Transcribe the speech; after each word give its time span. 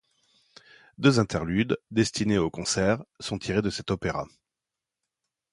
Deux 0.97 1.19
interludes, 1.19 1.77
destinés 1.91 2.39
aux 2.39 2.49
concerts, 2.49 3.03
sont 3.19 3.37
tirés 3.37 3.61
de 3.61 3.69
cet 3.69 3.91
opéra. 3.91 4.25